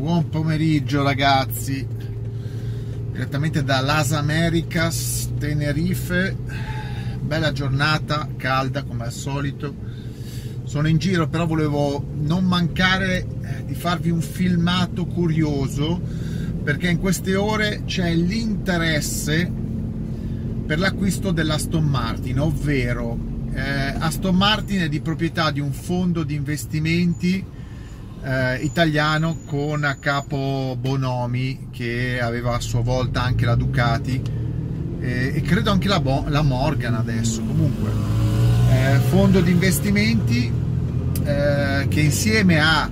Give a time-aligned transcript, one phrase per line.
[0.00, 1.86] buon pomeriggio ragazzi,
[3.12, 6.34] direttamente da Las Americas, Tenerife,
[7.20, 9.74] bella giornata, calda come al solito,
[10.64, 16.00] sono in giro però volevo non mancare eh, di farvi un filmato curioso
[16.64, 19.52] perché in queste ore c'è l'interesse
[20.64, 23.18] per l'acquisto dell'Aston Martin, ovvero
[23.52, 23.60] eh,
[23.98, 27.58] Aston Martin è di proprietà di un fondo di investimenti
[28.22, 34.20] eh, italiano con a capo Bonomi che aveva a sua volta anche la Ducati
[35.00, 37.90] eh, e credo anche la, Bo- la Morgan adesso comunque
[38.70, 40.52] eh, fondo di investimenti
[41.24, 42.90] eh, che insieme a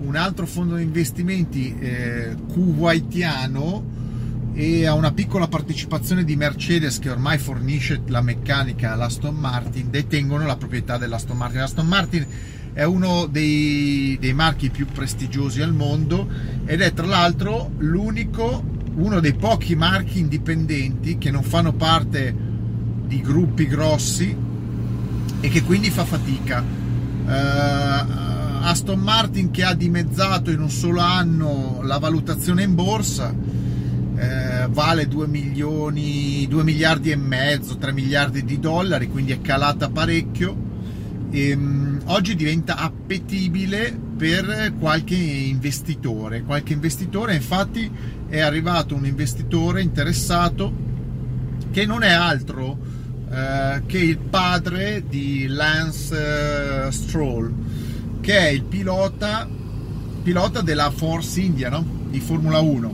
[0.00, 3.92] un altro fondo di investimenti eh, kuwaitiano
[4.54, 10.46] e a una piccola partecipazione di Mercedes che ormai fornisce la meccanica all'Aston Martin detengono
[10.46, 11.60] la proprietà dell'Aston Martin.
[11.60, 12.26] L'Aston Martin
[12.74, 16.28] è uno dei, dei marchi più prestigiosi al mondo
[16.66, 22.34] ed è tra l'altro uno dei pochi marchi indipendenti che non fanno parte
[23.06, 24.36] di gruppi grossi
[25.40, 26.62] e che quindi fa fatica.
[27.24, 28.22] Uh,
[28.66, 33.32] Aston Martin che ha dimezzato in un solo anno la valutazione in borsa
[34.16, 39.90] eh, vale 2 milioni 2 miliardi e mezzo 3 miliardi di dollari quindi è calata
[39.90, 40.63] parecchio
[41.30, 46.42] e, um, oggi diventa appetibile per qualche investitore.
[46.42, 47.90] Qualche investitore, infatti,
[48.28, 50.72] è arrivato un investitore interessato
[51.70, 52.78] che non è altro
[53.30, 57.52] eh, che il padre di Lance eh, Stroll,
[58.20, 59.48] che è il pilota,
[60.22, 61.84] pilota della Force India no?
[62.10, 62.92] di Formula 1,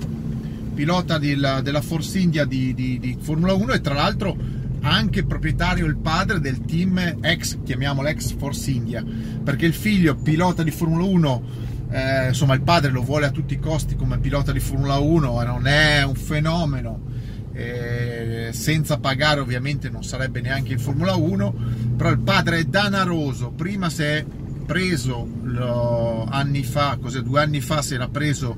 [0.75, 4.35] pilota della, della Force India di, di, di Formula 1 e tra l'altro
[4.83, 9.05] anche proprietario il padre del team ex, chiamiamolo ex Force India,
[9.43, 11.43] perché il figlio pilota di Formula 1,
[11.91, 15.43] eh, insomma il padre lo vuole a tutti i costi come pilota di Formula 1,
[15.43, 17.09] non è un fenomeno,
[17.53, 21.55] eh, senza pagare ovviamente non sarebbe neanche in Formula 1,
[21.97, 24.25] però il padre è danaroso, prima si è
[24.65, 28.57] preso lo, anni fa, cos'è, due anni fa si era preso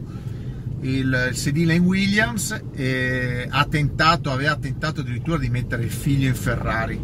[0.83, 6.35] il, sedile in Williams e ha tentato, aveva tentato addirittura di mettere il figlio in
[6.35, 7.01] Ferrari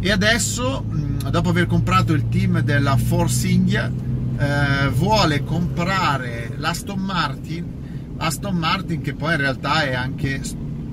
[0.00, 0.84] e adesso
[1.30, 3.90] dopo aver comprato il team della Force India
[4.38, 7.74] eh, vuole comprare l'Aston Martin
[8.18, 10.40] Aston Martin che poi in realtà è anche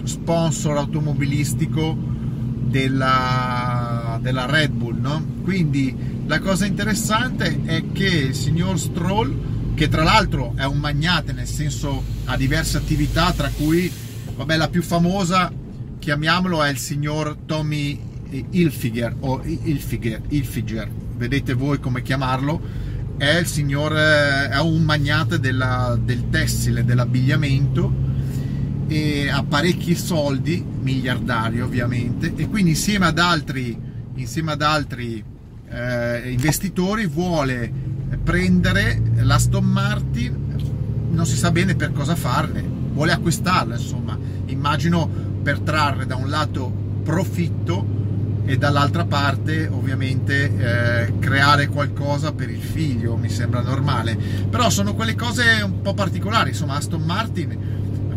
[0.03, 5.25] sponsor automobilistico della, della Red Bull no?
[5.43, 5.95] quindi
[6.25, 11.47] la cosa interessante è che il signor Stroll che tra l'altro è un magnate, nel
[11.47, 13.91] senso ha diverse attività, tra cui,
[14.35, 15.51] vabbè, la più famosa,
[15.99, 17.99] chiamiamolo, è il signor Tommy
[18.49, 22.61] Hilfiger, o Hilfiger, Hilfiger vedete voi come chiamarlo,
[23.17, 28.11] è il signor, è un magnate della, del tessile, dell'abbigliamento,
[28.87, 33.77] e ha parecchi soldi, miliardario ovviamente, e quindi insieme ad altri,
[34.15, 35.23] insieme ad altri
[35.69, 37.71] eh, investitori vuole
[38.21, 40.55] prendere l'Aston Martin,
[41.11, 42.63] non si sa bene per cosa farne,
[42.93, 45.07] vuole acquistarla, insomma, immagino
[45.41, 46.71] per trarre da un lato
[47.03, 48.01] profitto
[48.45, 54.15] e dall'altra parte ovviamente eh, creare qualcosa per il figlio, mi sembra normale.
[54.49, 57.57] Però sono quelle cose un po' particolari, insomma Aston Martin,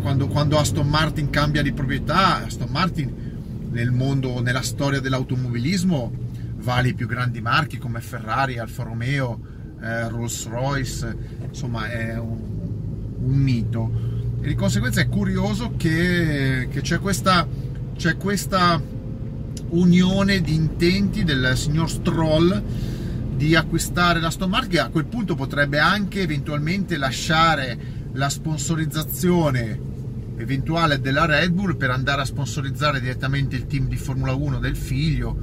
[0.01, 3.25] quando, quando Aston Martin cambia di proprietà, Aston Martin
[3.71, 6.25] nel mondo, nella storia dell'automobilismo
[6.57, 9.39] vale i più grandi marchi come Ferrari, Alfa Romeo,
[9.81, 11.15] eh, Rolls Royce,
[11.47, 12.39] insomma è un,
[13.19, 14.15] un, mito.
[14.41, 17.47] E di conseguenza è curioso che, che c'è, questa,
[17.95, 18.81] c'è questa
[19.69, 22.63] unione di intenti del signor Stroll
[23.35, 27.77] di acquistare la Aston Martin, a quel punto potrebbe anche eventualmente lasciare
[28.13, 29.79] la sponsorizzazione
[30.37, 34.75] eventuale della Red Bull per andare a sponsorizzare direttamente il team di Formula 1 del
[34.75, 35.37] figlio.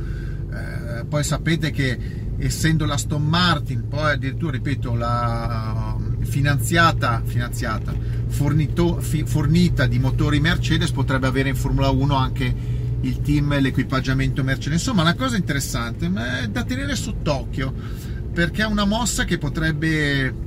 [0.94, 7.92] Eh, poi sapete che essendo la Aston Martin, poi addirittura, ripeto, la finanziata, finanziata
[8.28, 12.54] fornito, fi, fornita di motori Mercedes, potrebbe avere in Formula 1 anche
[13.01, 14.78] il team, l'equipaggiamento Mercedes.
[14.78, 17.72] Insomma, una cosa interessante, ma è da tenere sott'occhio,
[18.33, 20.42] perché è una mossa che potrebbe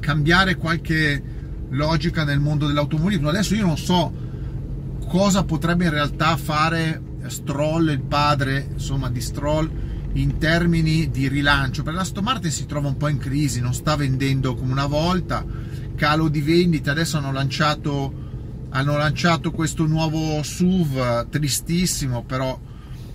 [0.00, 1.22] cambiare qualche
[1.70, 3.28] logica nel mondo dell'automobilismo.
[3.28, 4.12] Adesso io non so
[5.06, 9.70] cosa potrebbe in realtà fare Stroll, il padre insomma, di Stroll,
[10.14, 13.96] in termini di rilancio, perché l'Aston Martin si trova un po' in crisi, non sta
[13.96, 15.44] vendendo come una volta,
[15.94, 18.12] calo di vendite, adesso hanno lanciato,
[18.70, 22.58] hanno lanciato questo nuovo SUV tristissimo, però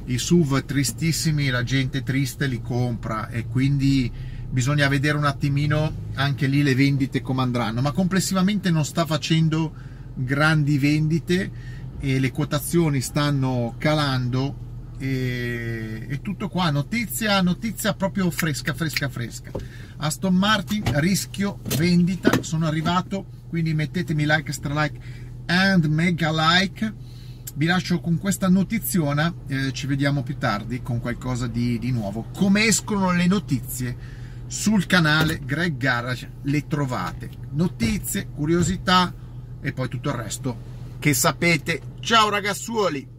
[0.06, 4.12] i SUV tristissimi la gente triste li compra e quindi
[4.50, 9.74] bisogna vedere un attimino anche lì le vendite come andranno, ma complessivamente non sta facendo
[10.15, 14.66] grandi vendite e le quotazioni stanno calando
[14.98, 19.52] e, e tutto qua, notizia, notizia proprio fresca, fresca, fresca.
[19.98, 25.00] Aston Martin, rischio vendita, sono arrivato, quindi mettetemi like, stra like
[25.46, 26.94] and mega like.
[27.56, 32.28] Vi lascio con questa notiziona, eh, ci vediamo più tardi con qualcosa di, di nuovo.
[32.36, 34.16] Come escono le notizie
[34.46, 37.30] sul canale Greg Garage le trovate.
[37.52, 39.14] Notizie, curiosità
[39.60, 41.82] e poi tutto il resto che sapete.
[42.00, 43.17] Ciao ragazzuoli!